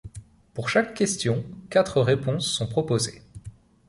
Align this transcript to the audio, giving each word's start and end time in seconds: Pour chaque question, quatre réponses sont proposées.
Pour 0.55 0.67
chaque 0.67 0.95
question, 0.95 1.43
quatre 1.69 2.01
réponses 2.01 2.47
sont 2.47 2.65
proposées. 2.65 3.21